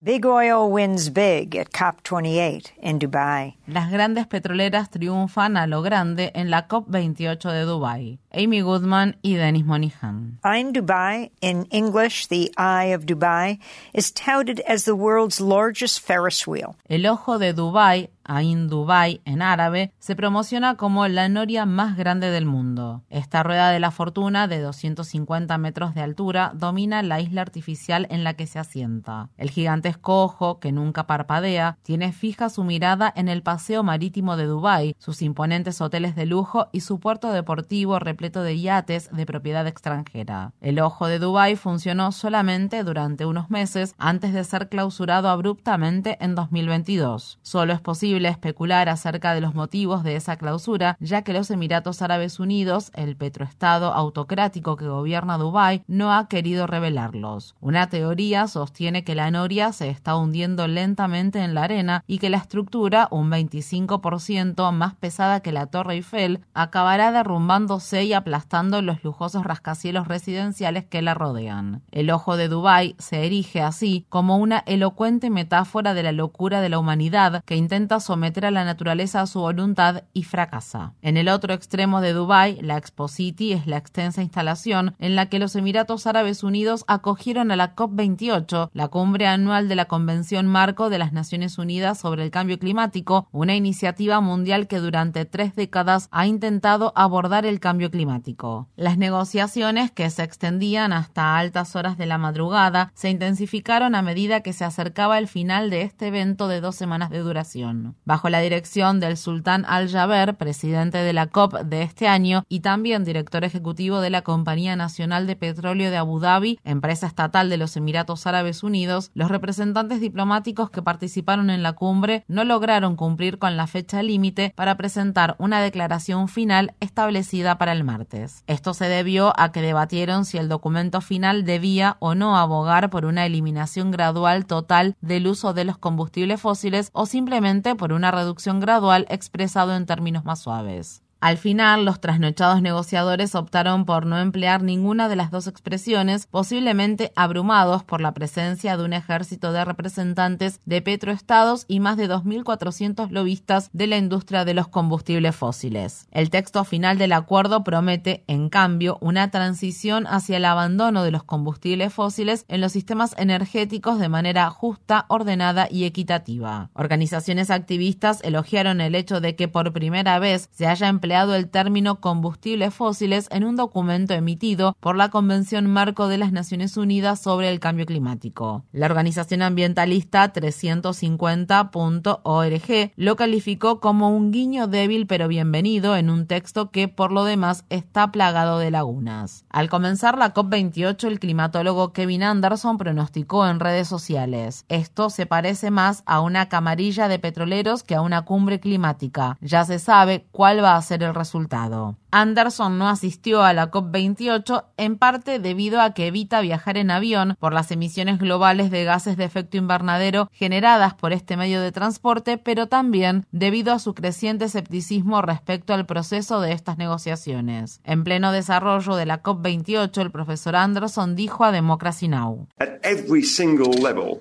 Big 0.00 0.24
oil 0.24 0.70
wins 0.70 1.10
big 1.10 1.56
at 1.56 1.72
COP28 1.72 2.70
in 2.80 3.00
Dubai. 3.00 3.56
Las 3.66 3.90
grandes 3.90 4.28
petroleras 4.28 4.88
triunfan 4.90 5.60
a 5.60 5.66
lo 5.66 5.82
grande 5.82 6.30
en 6.36 6.50
la 6.50 6.62
COP28 6.68 7.50
de 7.50 7.66
Dubai. 7.66 8.18
Amy 8.32 8.60
Goodman 8.60 9.16
y 9.24 9.34
Denis 9.34 9.64
Monihan. 9.64 10.38
Ain 10.44 10.72
Dubai, 10.72 11.30
in 11.40 11.64
English, 11.72 12.28
the 12.28 12.54
Eye 12.56 12.94
of 12.94 13.06
Dubai, 13.06 13.58
is 13.92 14.12
touted 14.12 14.60
as 14.68 14.84
the 14.84 14.94
world's 14.94 15.40
largest 15.40 15.98
Ferris 15.98 16.46
wheel. 16.46 16.76
El 16.88 17.04
ojo 17.04 17.36
de 17.36 17.52
Dubai 17.52 18.06
Ain 18.28 18.68
Dubai 18.68 19.20
en 19.24 19.42
árabe, 19.42 19.92
se 19.98 20.14
promociona 20.14 20.76
como 20.76 21.08
la 21.08 21.28
noria 21.28 21.66
más 21.66 21.96
grande 21.96 22.30
del 22.30 22.46
mundo. 22.46 23.02
Esta 23.10 23.42
rueda 23.42 23.70
de 23.70 23.80
la 23.80 23.90
fortuna 23.90 24.46
de 24.46 24.60
250 24.60 25.58
metros 25.58 25.94
de 25.94 26.02
altura 26.02 26.52
domina 26.54 27.02
la 27.02 27.20
isla 27.20 27.40
artificial 27.40 28.06
en 28.10 28.22
la 28.22 28.34
que 28.34 28.46
se 28.46 28.58
asienta. 28.58 29.30
El 29.36 29.50
gigantesco 29.50 30.22
ojo, 30.22 30.60
que 30.60 30.72
nunca 30.72 31.06
parpadea, 31.06 31.78
tiene 31.82 32.12
fija 32.12 32.50
su 32.50 32.64
mirada 32.64 33.12
en 33.16 33.28
el 33.28 33.42
paseo 33.42 33.82
marítimo 33.82 34.36
de 34.36 34.44
Dubai, 34.44 34.94
sus 34.98 35.22
imponentes 35.22 35.80
hoteles 35.80 36.14
de 36.14 36.26
lujo 36.26 36.68
y 36.72 36.80
su 36.80 37.00
puerto 37.00 37.32
deportivo 37.32 37.98
repleto 37.98 38.42
de 38.42 38.60
yates 38.60 39.10
de 39.10 39.26
propiedad 39.26 39.66
extranjera. 39.66 40.52
El 40.60 40.80
ojo 40.80 41.06
de 41.06 41.18
Dubai 41.18 41.56
funcionó 41.56 42.12
solamente 42.12 42.84
durante 42.84 43.24
unos 43.24 43.50
meses 43.50 43.94
antes 43.98 44.32
de 44.32 44.44
ser 44.44 44.68
clausurado 44.68 45.28
abruptamente 45.28 46.18
en 46.20 46.34
2022. 46.34 47.38
Solo 47.42 47.72
es 47.72 47.80
posible 47.80 48.17
especular 48.26 48.88
acerca 48.88 49.34
de 49.34 49.40
los 49.40 49.54
motivos 49.54 50.02
de 50.02 50.16
esa 50.16 50.36
clausura, 50.36 50.96
ya 51.00 51.22
que 51.22 51.32
los 51.32 51.50
Emiratos 51.50 52.02
Árabes 52.02 52.40
Unidos, 52.40 52.90
el 52.94 53.16
petroestado 53.16 53.92
autocrático 53.92 54.76
que 54.76 54.88
gobierna 54.88 55.38
Dubái, 55.38 55.82
no 55.86 56.12
ha 56.12 56.28
querido 56.28 56.66
revelarlos. 56.66 57.54
Una 57.60 57.88
teoría 57.88 58.46
sostiene 58.48 59.04
que 59.04 59.14
la 59.14 59.30
noria 59.30 59.72
se 59.72 59.88
está 59.88 60.16
hundiendo 60.16 60.66
lentamente 60.68 61.40
en 61.40 61.54
la 61.54 61.64
arena 61.64 62.04
y 62.06 62.18
que 62.18 62.30
la 62.30 62.38
estructura, 62.38 63.08
un 63.10 63.30
25% 63.30 64.72
más 64.72 64.94
pesada 64.94 65.40
que 65.40 65.52
la 65.52 65.66
Torre 65.66 65.94
Eiffel, 65.94 66.40
acabará 66.54 67.12
derrumbándose 67.12 68.04
y 68.04 68.12
aplastando 68.12 68.82
los 68.82 69.04
lujosos 69.04 69.44
rascacielos 69.44 70.08
residenciales 70.08 70.84
que 70.84 71.02
la 71.02 71.14
rodean. 71.14 71.82
El 71.90 72.10
ojo 72.10 72.36
de 72.36 72.48
Dubái 72.48 72.94
se 72.98 73.26
erige 73.26 73.62
así 73.62 74.06
como 74.08 74.38
una 74.38 74.62
elocuente 74.66 75.30
metáfora 75.30 75.94
de 75.94 76.02
la 76.02 76.12
locura 76.12 76.60
de 76.60 76.68
la 76.68 76.78
humanidad 76.78 77.42
que 77.44 77.56
intenta 77.56 78.00
someter 78.08 78.46
a 78.46 78.50
la 78.50 78.64
naturaleza 78.64 79.20
a 79.20 79.26
su 79.26 79.40
voluntad 79.40 80.04
y 80.14 80.24
fracasa. 80.24 80.94
En 81.02 81.18
el 81.18 81.28
otro 81.28 81.52
extremo 81.52 82.00
de 82.00 82.14
Dubái, 82.14 82.58
la 82.62 82.78
Expo 82.78 83.06
City 83.06 83.52
es 83.52 83.66
la 83.66 83.76
extensa 83.76 84.22
instalación 84.22 84.94
en 84.98 85.14
la 85.14 85.26
que 85.26 85.38
los 85.38 85.54
Emiratos 85.54 86.06
Árabes 86.06 86.42
Unidos 86.42 86.84
acogieron 86.88 87.50
a 87.50 87.56
la 87.56 87.76
COP28, 87.76 88.70
la 88.72 88.88
cumbre 88.88 89.26
anual 89.26 89.68
de 89.68 89.74
la 89.74 89.84
Convención 89.84 90.46
Marco 90.46 90.88
de 90.88 90.98
las 90.98 91.12
Naciones 91.12 91.58
Unidas 91.58 91.98
sobre 91.98 92.24
el 92.24 92.30
Cambio 92.30 92.58
Climático, 92.58 93.28
una 93.30 93.54
iniciativa 93.54 94.22
mundial 94.22 94.68
que 94.68 94.78
durante 94.78 95.26
tres 95.26 95.54
décadas 95.54 96.08
ha 96.10 96.26
intentado 96.26 96.94
abordar 96.96 97.44
el 97.44 97.60
cambio 97.60 97.90
climático. 97.90 98.68
Las 98.74 98.96
negociaciones, 98.96 99.90
que 99.90 100.08
se 100.08 100.22
extendían 100.22 100.94
hasta 100.94 101.36
altas 101.36 101.76
horas 101.76 101.98
de 101.98 102.06
la 102.06 102.16
madrugada, 102.16 102.90
se 102.94 103.10
intensificaron 103.10 103.94
a 103.94 104.00
medida 104.00 104.40
que 104.40 104.54
se 104.54 104.64
acercaba 104.64 105.18
el 105.18 105.28
final 105.28 105.68
de 105.68 105.82
este 105.82 106.06
evento 106.06 106.48
de 106.48 106.62
dos 106.62 106.74
semanas 106.74 107.10
de 107.10 107.18
duración 107.18 107.97
bajo 108.04 108.28
la 108.28 108.40
dirección 108.40 109.00
del 109.00 109.16
sultán 109.16 109.64
Al-Jaber, 109.66 110.36
presidente 110.36 110.98
de 110.98 111.12
la 111.12 111.26
COP 111.26 111.54
de 111.60 111.82
este 111.82 112.08
año 112.08 112.44
y 112.48 112.60
también 112.60 113.04
director 113.04 113.44
ejecutivo 113.44 114.00
de 114.00 114.10
la 114.10 114.22
Compañía 114.22 114.76
Nacional 114.76 115.26
de 115.26 115.36
Petróleo 115.36 115.90
de 115.90 115.96
Abu 115.96 116.20
Dhabi, 116.20 116.58
empresa 116.64 117.06
estatal 117.06 117.48
de 117.50 117.56
los 117.56 117.76
Emiratos 117.76 118.26
Árabes 118.26 118.62
Unidos, 118.62 119.10
los 119.14 119.30
representantes 119.30 120.00
diplomáticos 120.00 120.70
que 120.70 120.82
participaron 120.82 121.50
en 121.50 121.62
la 121.62 121.72
cumbre 121.72 122.24
no 122.28 122.44
lograron 122.44 122.96
cumplir 122.96 123.38
con 123.38 123.56
la 123.56 123.66
fecha 123.66 124.02
límite 124.02 124.52
para 124.56 124.76
presentar 124.76 125.36
una 125.38 125.60
declaración 125.60 126.28
final 126.28 126.74
establecida 126.80 127.58
para 127.58 127.72
el 127.72 127.84
martes. 127.84 128.44
Esto 128.46 128.74
se 128.74 128.88
debió 128.88 129.32
a 129.38 129.52
que 129.52 129.62
debatieron 129.62 130.24
si 130.24 130.38
el 130.38 130.48
documento 130.48 131.00
final 131.00 131.44
debía 131.44 131.96
o 132.00 132.14
no 132.14 132.36
abogar 132.36 132.90
por 132.90 133.04
una 133.04 133.26
eliminación 133.26 133.90
gradual 133.90 134.46
total 134.46 134.96
del 135.00 135.26
uso 135.26 135.54
de 135.54 135.64
los 135.64 135.78
combustibles 135.78 136.40
fósiles 136.40 136.90
o 136.92 137.06
simplemente 137.06 137.74
por 137.74 137.87
una 137.92 138.10
reducción 138.10 138.60
gradual 138.60 139.06
expresado 139.08 139.74
en 139.74 139.86
términos 139.86 140.24
más 140.24 140.40
suaves. 140.40 141.02
Al 141.20 141.36
final, 141.36 141.84
los 141.84 142.00
trasnochados 142.00 142.62
negociadores 142.62 143.34
optaron 143.34 143.84
por 143.84 144.06
no 144.06 144.18
emplear 144.18 144.62
ninguna 144.62 145.08
de 145.08 145.16
las 145.16 145.32
dos 145.32 145.48
expresiones, 145.48 146.26
posiblemente 146.26 147.12
abrumados 147.16 147.82
por 147.82 148.00
la 148.00 148.14
presencia 148.14 148.76
de 148.76 148.84
un 148.84 148.92
ejército 148.92 149.50
de 149.52 149.64
representantes 149.64 150.60
de 150.64 150.80
petroestados 150.80 151.64
y 151.66 151.80
más 151.80 151.96
de 151.96 152.08
2.400 152.08 153.10
lobistas 153.10 153.68
de 153.72 153.88
la 153.88 153.96
industria 153.96 154.44
de 154.44 154.54
los 154.54 154.68
combustibles 154.68 155.34
fósiles. 155.34 156.06
El 156.12 156.30
texto 156.30 156.62
final 156.62 156.98
del 156.98 157.12
acuerdo 157.12 157.64
promete, 157.64 158.22
en 158.28 158.48
cambio, 158.48 158.96
una 159.00 159.32
transición 159.32 160.06
hacia 160.06 160.36
el 160.36 160.44
abandono 160.44 161.02
de 161.02 161.10
los 161.10 161.24
combustibles 161.24 161.92
fósiles 161.92 162.44
en 162.46 162.60
los 162.60 162.70
sistemas 162.70 163.16
energéticos 163.18 163.98
de 163.98 164.08
manera 164.08 164.48
justa, 164.50 165.04
ordenada 165.08 165.66
y 165.68 165.82
equitativa. 165.82 166.70
Organizaciones 166.74 167.50
activistas 167.50 168.20
elogiaron 168.22 168.80
el 168.80 168.94
hecho 168.94 169.20
de 169.20 169.34
que 169.34 169.48
por 169.48 169.72
primera 169.72 170.20
vez 170.20 170.48
se 170.52 170.68
haya 170.68 170.86
empleado 170.86 171.07
el 171.10 171.48
término 171.48 172.00
combustibles 172.00 172.74
fósiles 172.74 173.28
en 173.30 173.44
un 173.44 173.56
documento 173.56 174.12
emitido 174.12 174.76
por 174.78 174.94
la 174.94 175.08
Convención 175.08 175.66
Marco 175.66 176.06
de 176.06 176.18
las 176.18 176.32
Naciones 176.32 176.76
Unidas 176.76 177.20
sobre 177.20 177.50
el 177.50 177.60
Cambio 177.60 177.86
Climático. 177.86 178.66
La 178.72 178.84
organización 178.86 179.40
ambientalista 179.40 180.30
350.org 180.32 182.92
lo 182.96 183.16
calificó 183.16 183.80
como 183.80 184.14
un 184.14 184.32
guiño 184.32 184.66
débil 184.66 185.06
pero 185.06 185.28
bienvenido 185.28 185.96
en 185.96 186.10
un 186.10 186.26
texto 186.26 186.70
que 186.70 186.88
por 186.88 187.10
lo 187.10 187.24
demás 187.24 187.64
está 187.70 188.12
plagado 188.12 188.58
de 188.58 188.70
lagunas. 188.70 189.46
Al 189.48 189.70
comenzar 189.70 190.18
la 190.18 190.34
COP28, 190.34 191.08
el 191.08 191.20
climatólogo 191.20 191.94
Kevin 191.94 192.22
Anderson 192.22 192.76
pronosticó 192.76 193.48
en 193.48 193.60
redes 193.60 193.88
sociales, 193.88 194.66
esto 194.68 195.08
se 195.08 195.24
parece 195.24 195.70
más 195.70 196.02
a 196.04 196.20
una 196.20 196.50
camarilla 196.50 197.08
de 197.08 197.18
petroleros 197.18 197.82
que 197.82 197.94
a 197.94 198.02
una 198.02 198.26
cumbre 198.26 198.60
climática. 198.60 199.38
Ya 199.40 199.64
se 199.64 199.78
sabe 199.78 200.26
cuál 200.32 200.62
va 200.62 200.76
a 200.76 200.82
ser 200.82 200.97
el 201.02 201.14
resultado. 201.14 201.96
Anderson 202.10 202.78
no 202.78 202.88
asistió 202.88 203.42
a 203.42 203.52
la 203.52 203.70
COP28 203.70 204.64
en 204.76 204.96
parte 204.96 205.38
debido 205.38 205.80
a 205.80 205.92
que 205.92 206.06
evita 206.06 206.40
viajar 206.40 206.76
en 206.76 206.90
avión 206.90 207.36
por 207.38 207.52
las 207.52 207.70
emisiones 207.70 208.18
globales 208.18 208.70
de 208.70 208.84
gases 208.84 209.16
de 209.16 209.24
efecto 209.24 209.56
invernadero 209.56 210.28
generadas 210.32 210.94
por 210.94 211.12
este 211.12 211.36
medio 211.36 211.60
de 211.60 211.72
transporte, 211.72 212.38
pero 212.38 212.66
también 212.66 213.26
debido 213.32 213.72
a 213.72 213.78
su 213.78 213.94
creciente 213.94 214.46
escepticismo 214.46 215.22
respecto 215.22 215.74
al 215.74 215.86
proceso 215.86 216.40
de 216.40 216.52
estas 216.52 216.78
negociaciones. 216.78 217.80
En 217.84 218.04
pleno 218.04 218.32
desarrollo 218.32 218.96
de 218.96 219.06
la 219.06 219.22
COP28, 219.22 220.00
el 220.00 220.10
profesor 220.10 220.56
Anderson 220.56 221.16
dijo 221.16 221.44
a 221.44 221.52
Democracy 221.52 222.08
Now! 222.08 222.48
At 222.58 222.80
every 222.82 223.22
single 223.22 223.72
level, 223.80 224.20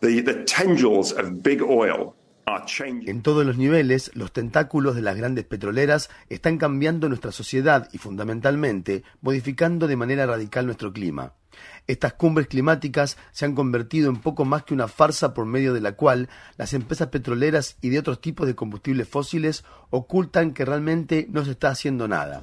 the, 0.00 0.22
the 0.22 0.44
tendrils 0.44 1.12
of 1.12 1.42
big 1.42 1.62
oil 1.62 2.14
en 3.06 3.22
todos 3.22 3.46
los 3.46 3.56
niveles, 3.56 4.10
los 4.14 4.32
tentáculos 4.32 4.94
de 4.94 5.02
las 5.02 5.16
grandes 5.16 5.44
petroleras 5.44 6.10
están 6.28 6.58
cambiando 6.58 7.08
nuestra 7.08 7.32
sociedad 7.32 7.88
y 7.92 7.98
fundamentalmente 7.98 9.04
modificando 9.20 9.86
de 9.86 9.96
manera 9.96 10.26
radical 10.26 10.66
nuestro 10.66 10.92
clima. 10.92 11.34
Estas 11.86 12.12
cumbres 12.14 12.46
climáticas 12.46 13.18
se 13.32 13.44
han 13.44 13.54
convertido 13.54 14.08
en 14.08 14.16
poco 14.16 14.44
más 14.44 14.64
que 14.64 14.74
una 14.74 14.88
farsa 14.88 15.34
por 15.34 15.46
medio 15.46 15.74
de 15.74 15.80
la 15.80 15.92
cual 15.92 16.28
las 16.56 16.74
empresas 16.74 17.08
petroleras 17.08 17.76
y 17.80 17.88
de 17.90 17.98
otros 17.98 18.20
tipos 18.20 18.46
de 18.46 18.54
combustibles 18.54 19.08
fósiles 19.08 19.64
ocultan 19.90 20.52
que 20.52 20.64
realmente 20.64 21.26
no 21.30 21.44
se 21.44 21.52
está 21.52 21.68
haciendo 21.68 22.08
nada. 22.08 22.42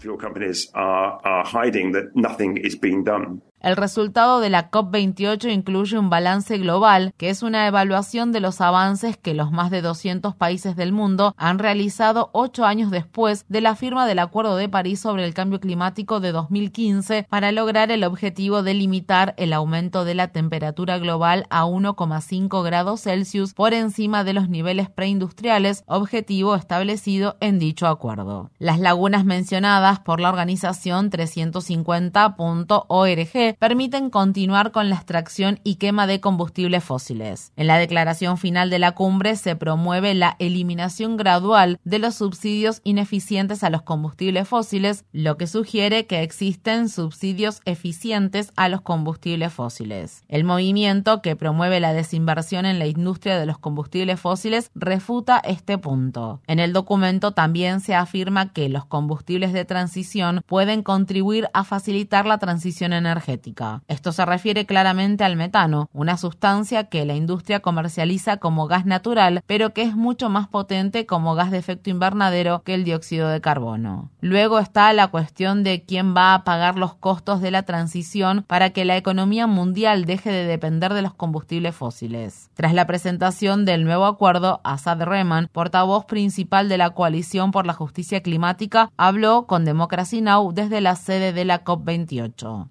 El 3.61 3.75
resultado 3.75 4.39
de 4.39 4.49
la 4.49 4.71
COP28 4.71 5.51
incluye 5.51 5.99
un 5.99 6.09
balance 6.09 6.57
global, 6.57 7.13
que 7.17 7.29
es 7.29 7.43
una 7.43 7.67
evaluación 7.67 8.31
de 8.31 8.39
los 8.39 8.61
avances 8.61 9.17
que 9.17 9.33
los 9.33 9.51
más 9.51 9.69
de 9.69 9.81
200 9.81 10.33
países 10.33 10.77
del 10.77 10.93
mundo 10.93 11.33
han 11.35 11.59
realizado 11.59 12.29
ocho 12.31 12.63
años 12.63 12.89
después 12.89 13.45
de 13.49 13.59
la 13.59 13.75
firma 13.75 14.07
del 14.07 14.19
Acuerdo 14.19 14.55
de 14.55 14.69
París 14.69 15.01
sobre 15.01 15.25
el 15.25 15.33
Cambio 15.33 15.59
Climático 15.59 16.21
de 16.21 16.31
2015 16.31 17.27
para 17.29 17.51
lograr 17.51 17.91
el 17.91 18.05
objetivo 18.05 18.63
de 18.63 18.75
limitar 18.75 18.98
el 19.37 19.53
aumento 19.53 20.05
de 20.05 20.13
la 20.13 20.29
temperatura 20.29 20.97
global 20.97 21.45
a 21.49 21.65
1,5 21.65 22.63
grados 22.63 23.01
Celsius 23.01 23.53
por 23.53 23.73
encima 23.73 24.23
de 24.23 24.33
los 24.33 24.49
niveles 24.49 24.89
preindustriales, 24.89 25.83
objetivo 25.87 26.55
establecido 26.55 27.37
en 27.39 27.59
dicho 27.59 27.87
acuerdo. 27.87 28.51
Las 28.59 28.79
lagunas 28.79 29.25
mencionadas 29.25 29.99
por 29.99 30.19
la 30.19 30.29
organización 30.29 31.09
350.org 31.09 33.57
permiten 33.57 34.09
continuar 34.09 34.71
con 34.71 34.89
la 34.89 34.95
extracción 34.95 35.59
y 35.63 35.75
quema 35.75 36.05
de 36.05 36.19
combustibles 36.19 36.83
fósiles. 36.83 37.53
En 37.55 37.67
la 37.67 37.77
declaración 37.77 38.37
final 38.37 38.69
de 38.69 38.79
la 38.79 38.91
cumbre 38.91 39.35
se 39.35 39.55
promueve 39.55 40.13
la 40.13 40.35
eliminación 40.39 41.17
gradual 41.17 41.79
de 41.83 41.99
los 41.99 42.15
subsidios 42.15 42.81
ineficientes 42.83 43.63
a 43.63 43.69
los 43.69 43.83
combustibles 43.83 44.47
fósiles, 44.47 45.05
lo 45.11 45.37
que 45.37 45.47
sugiere 45.47 46.05
que 46.05 46.21
existen 46.21 46.89
subsidios 46.89 47.61
eficientes 47.65 48.51
a 48.55 48.69
los 48.69 48.81
combustibles 48.89 49.53
fósiles. 49.53 50.23
El 50.29 50.45
movimiento 50.45 51.21
que 51.21 51.35
promueve 51.35 51.79
la 51.79 51.93
desinversión 51.93 52.65
en 52.65 52.79
la 52.79 52.87
industria 52.87 53.37
de 53.37 53.45
los 53.45 53.59
combustibles 53.59 54.19
fósiles 54.19 54.71
refuta 54.73 55.37
este 55.37 55.77
punto. 55.77 56.41
En 56.47 56.57
el 56.57 56.73
documento 56.73 57.33
también 57.33 57.81
se 57.81 57.93
afirma 57.93 58.51
que 58.51 58.67
los 58.67 58.85
combustibles 58.85 59.53
de 59.53 59.63
transición 59.63 60.41
pueden 60.47 60.81
contribuir 60.81 61.51
a 61.53 61.65
facilitar 61.65 62.25
la 62.25 62.39
transición 62.39 62.93
energética. 62.93 63.83
Esto 63.87 64.11
se 64.11 64.25
refiere 64.25 64.65
claramente 64.65 65.23
al 65.23 65.35
metano, 65.35 65.87
una 65.93 66.17
sustancia 66.17 66.85
que 66.85 67.05
la 67.05 67.13
industria 67.13 67.59
comercializa 67.59 68.37
como 68.37 68.65
gas 68.65 68.87
natural, 68.87 69.43
pero 69.45 69.71
que 69.71 69.83
es 69.83 69.95
mucho 69.95 70.31
más 70.31 70.47
potente 70.47 71.05
como 71.05 71.35
gas 71.35 71.51
de 71.51 71.59
efecto 71.59 71.91
invernadero 71.91 72.63
que 72.63 72.73
el 72.73 72.85
dióxido 72.85 73.29
de 73.29 73.39
carbono. 73.39 74.09
Luego 74.19 74.57
está 74.57 74.91
la 74.93 75.09
cuestión 75.09 75.63
de 75.63 75.83
quién 75.83 76.15
va 76.15 76.33
a 76.33 76.43
pagar 76.43 76.79
los 76.79 76.95
costos 76.95 77.39
de 77.39 77.51
la 77.51 77.61
transición 77.61 78.43
para 78.47 78.71
que 78.71 78.78
la 78.85 78.97
economía 78.97 79.47
mundial 79.47 80.05
deje 80.05 80.31
de 80.31 80.45
depender 80.45 80.93
de 80.93 81.01
los 81.01 81.13
combustibles 81.13 81.75
fósiles. 81.75 82.49
Tras 82.53 82.73
la 82.73 82.87
presentación 82.87 83.65
del 83.65 83.83
nuevo 83.83 84.05
acuerdo, 84.05 84.61
Assad 84.63 85.01
Rehman, 85.03 85.49
portavoz 85.51 86.05
principal 86.05 86.69
de 86.69 86.77
la 86.77 86.91
Coalición 86.91 87.51
por 87.51 87.65
la 87.65 87.73
Justicia 87.73 88.21
Climática, 88.21 88.91
habló 88.97 89.45
con 89.47 89.65
Democracy 89.65 90.21
Now! 90.21 90.51
desde 90.51 90.81
la 90.81 90.95
sede 90.95 91.33
de 91.33 91.45
la 91.45 91.63
COP28. 91.63 92.69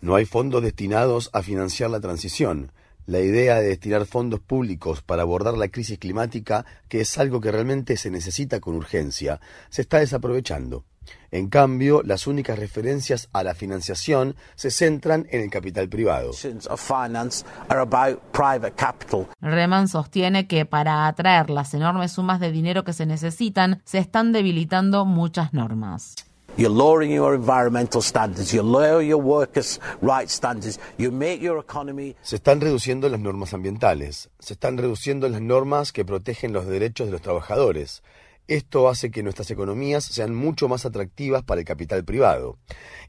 No 0.00 0.14
hay 0.14 0.24
fondos 0.24 0.62
destinados 0.62 1.30
a 1.32 1.42
financiar 1.42 1.90
la 1.90 2.00
transición. 2.00 2.72
La 3.06 3.20
idea 3.20 3.56
de 3.56 3.68
destinar 3.68 4.04
fondos 4.04 4.40
públicos 4.40 5.00
para 5.00 5.22
abordar 5.22 5.56
la 5.56 5.68
crisis 5.68 5.98
climática, 5.98 6.66
que 6.88 7.00
es 7.00 7.16
algo 7.16 7.40
que 7.40 7.50
realmente 7.50 7.96
se 7.96 8.10
necesita 8.10 8.60
con 8.60 8.74
urgencia, 8.74 9.40
se 9.70 9.80
está 9.80 9.98
desaprovechando. 9.98 10.84
En 11.30 11.48
cambio, 11.48 12.02
las 12.02 12.26
únicas 12.26 12.58
referencias 12.58 13.28
a 13.32 13.42
la 13.42 13.54
financiación 13.54 14.34
se 14.54 14.70
centran 14.70 15.26
en 15.30 15.42
el 15.42 15.50
capital 15.50 15.88
privado. 15.88 16.32
Reman 19.40 19.88
sostiene 19.88 20.46
que 20.46 20.64
para 20.64 21.06
atraer 21.06 21.50
las 21.50 21.74
enormes 21.74 22.12
sumas 22.12 22.40
de 22.40 22.50
dinero 22.50 22.84
que 22.84 22.92
se 22.92 23.04
necesitan, 23.04 23.82
se 23.84 23.98
están 23.98 24.32
debilitando 24.32 25.04
muchas 25.04 25.52
normas. 25.52 26.14
Se 32.22 32.34
están 32.34 32.60
reduciendo 32.60 33.08
las 33.08 33.20
normas 33.20 33.54
ambientales, 33.54 34.28
se 34.40 34.54
están 34.54 34.76
reduciendo 34.76 35.28
las 35.28 35.40
normas 35.40 35.92
que 35.92 36.04
protegen 36.04 36.52
los 36.52 36.66
derechos 36.66 37.06
de 37.06 37.12
los 37.12 37.22
trabajadores. 37.22 38.02
Esto 38.48 38.88
hace 38.88 39.10
que 39.10 39.22
nuestras 39.22 39.50
economías 39.50 40.04
sean 40.04 40.34
mucho 40.34 40.68
más 40.68 40.86
atractivas 40.86 41.42
para 41.44 41.60
el 41.60 41.66
capital 41.66 42.02
privado. 42.04 42.56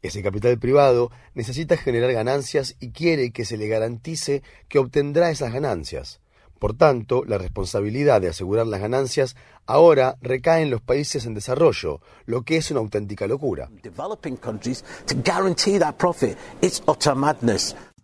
Ese 0.02 0.22
capital 0.22 0.60
privado 0.60 1.12
necesita 1.34 1.78
generar 1.78 2.12
ganancias 2.12 2.76
y 2.82 2.92
quiere 2.92 3.32
que 3.32 3.46
se 3.46 3.56
le 3.56 3.70
garantice 3.70 4.44
que 4.68 4.80
obtendrá 4.80 5.32
esas 5.32 5.54
ganancias. 5.54 6.20
Por 6.60 6.76
tanto, 6.76 7.24
la 7.24 7.38
responsabilidad 7.38 8.20
de 8.20 8.28
asegurar 8.28 8.68
las 8.68 8.82
ganancias 8.82 9.38
ahora 9.66 10.18
recae 10.22 10.64
en 10.64 10.70
los 10.70 10.82
países 10.82 11.26
en 11.26 11.34
desarrollo, 11.34 12.02
lo 12.26 12.42
que 12.42 12.58
es 12.58 12.70
una 12.70 12.82
auténtica 12.82 13.26
locura. 13.26 13.70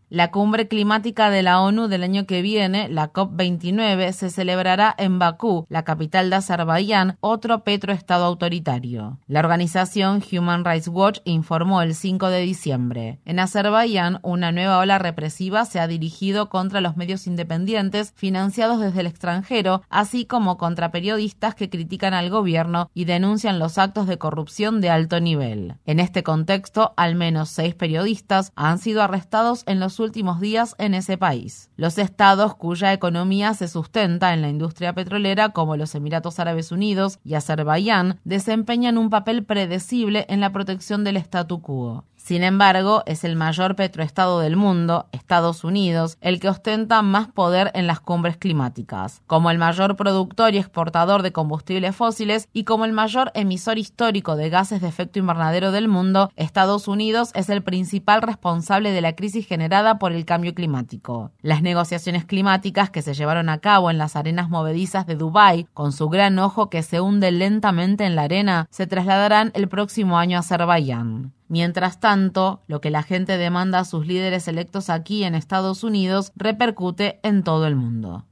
La 0.09 0.29
cumbre 0.29 0.67
climática 0.67 1.31
de 1.31 1.41
la 1.41 1.59
ONU 1.61 1.87
del 1.87 2.03
año 2.03 2.27
que 2.27 2.43
viene, 2.43 2.89
la 2.89 3.11
COP29, 3.11 4.11
se 4.11 4.29
celebrará 4.29 4.93
en 4.99 5.17
Bakú, 5.17 5.65
la 5.67 5.83
capital 5.83 6.29
de 6.29 6.35
Azerbaiyán, 6.35 7.17
otro 7.21 7.63
petroestado 7.63 8.25
autoritario. 8.25 9.17
La 9.25 9.39
organización 9.39 10.21
Human 10.31 10.63
Rights 10.63 10.89
Watch 10.89 11.21
informó 11.25 11.81
el 11.81 11.95
5 11.95 12.29
de 12.29 12.41
diciembre. 12.41 13.19
En 13.25 13.39
Azerbaiyán, 13.39 14.19
una 14.21 14.51
nueva 14.51 14.77
ola 14.77 14.99
represiva 14.99 15.65
se 15.65 15.79
ha 15.79 15.87
dirigido 15.87 16.49
contra 16.49 16.81
los 16.81 16.97
medios 16.97 17.25
independientes 17.25 18.13
financiados 18.15 18.79
desde 18.79 18.99
el 18.99 19.07
extranjero, 19.07 19.81
así 19.89 20.25
como 20.25 20.59
contra 20.59 20.91
periodistas 20.91 21.55
que 21.55 21.71
critican 21.71 22.13
al 22.13 22.29
gobierno 22.29 22.91
y 22.93 23.05
denuncian 23.05 23.57
los 23.57 23.79
actos 23.79 24.05
de 24.05 24.19
corrupción 24.19 24.81
de 24.81 24.91
alto 24.91 25.19
nivel. 25.19 25.77
En 25.85 25.99
este 25.99 26.21
contexto, 26.21 26.93
al 26.95 27.15
menos 27.15 27.49
seis 27.49 27.73
periodistas 27.73 28.51
han 28.55 28.77
sido 28.77 29.01
arrestados 29.01 29.63
en 29.65 29.79
últimos 29.99 30.39
días 30.39 30.75
en 30.77 30.93
ese 30.93 31.17
país. 31.17 31.69
Los 31.77 31.97
estados 31.97 32.55
cuya 32.55 32.93
economía 32.93 33.53
se 33.53 33.67
sustenta 33.67 34.33
en 34.33 34.41
la 34.41 34.49
industria 34.49 34.93
petrolera, 34.93 35.49
como 35.49 35.77
los 35.77 35.95
Emiratos 35.95 36.39
Árabes 36.39 36.71
Unidos 36.71 37.19
y 37.23 37.35
Azerbaiyán, 37.35 38.19
desempeñan 38.23 38.97
un 38.97 39.09
papel 39.09 39.43
predecible 39.43 40.25
en 40.29 40.39
la 40.39 40.51
protección 40.51 41.03
del 41.03 41.17
statu 41.17 41.61
quo. 41.61 42.05
Sin 42.25 42.41
embargo, 42.41 43.03
es 43.05 43.23
el 43.23 43.35
mayor 43.35 43.75
petroestado 43.75 44.39
del 44.39 44.55
mundo, 44.55 45.05
Estados 45.11 45.63
Unidos, 45.63 46.17
el 46.21 46.39
que 46.39 46.49
ostenta 46.49 47.03
más 47.03 47.27
poder 47.27 47.69
en 47.75 47.85
las 47.85 47.99
cumbres 47.99 48.35
climáticas. 48.35 49.21
Como 49.27 49.51
el 49.51 49.59
mayor 49.59 49.95
productor 49.95 50.55
y 50.55 50.57
exportador 50.57 51.21
de 51.21 51.31
combustibles 51.31 51.95
fósiles 51.95 52.49
y 52.51 52.63
como 52.63 52.85
el 52.85 52.93
mayor 52.93 53.29
emisor 53.35 53.77
histórico 53.77 54.35
de 54.35 54.49
gases 54.49 54.81
de 54.81 54.87
efecto 54.87 55.19
invernadero 55.19 55.71
del 55.71 55.87
mundo, 55.87 56.31
Estados 56.35 56.87
Unidos 56.87 57.29
es 57.35 57.47
el 57.49 57.61
principal 57.61 58.23
responsable 58.23 58.91
de 58.91 59.01
la 59.01 59.13
crisis 59.13 59.45
generada 59.45 59.99
por 59.99 60.11
el 60.11 60.25
cambio 60.25 60.55
climático. 60.55 61.29
Las 61.43 61.61
negociaciones 61.61 62.25
climáticas 62.25 62.89
que 62.89 63.03
se 63.03 63.13
llevaron 63.13 63.49
a 63.49 63.59
cabo 63.59 63.91
en 63.91 63.99
las 63.99 64.15
arenas 64.15 64.49
movedizas 64.49 65.05
de 65.05 65.13
Dubái, 65.13 65.67
con 65.75 65.91
su 65.91 66.09
gran 66.09 66.39
ojo 66.39 66.71
que 66.71 66.81
se 66.81 67.01
hunde 67.01 67.31
lentamente 67.31 68.03
en 68.03 68.15
la 68.15 68.23
arena, 68.23 68.67
se 68.71 68.87
trasladarán 68.87 69.51
el 69.53 69.67
próximo 69.67 70.17
año 70.17 70.37
a 70.37 70.39
Azerbaiyán. 70.39 71.35
Mientras 71.55 72.01
tanto, 72.01 72.63
lo 72.67 72.81
que 72.81 72.89
la 72.89 73.01
gente 73.01 73.37
demanda 73.37 73.79
a 73.79 73.85
sus 73.85 74.05
líderes 74.05 74.49
electos 74.49 74.89
aquí 74.89 75.23
en 75.23 75.35
Estados 75.35 75.85
Unidos 75.85 76.33
repercute 76.35 77.21
en 77.23 77.45
todo 77.45 77.65
el 77.65 77.77
mundo. 77.77 78.25